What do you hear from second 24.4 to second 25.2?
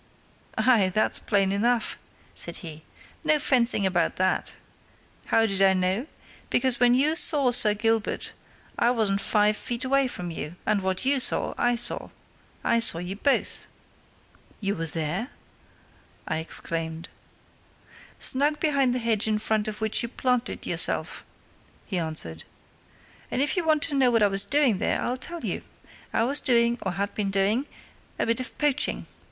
doing there, I'll